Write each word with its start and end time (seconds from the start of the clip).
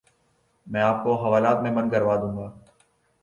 میں 0.67 0.81
آپ 0.81 1.03
کو 1.03 1.15
حوالات 1.15 1.61
میں 1.63 1.71
بند 1.71 1.91
کروا 1.91 2.15
دوں 2.15 2.35
گا 2.37 2.49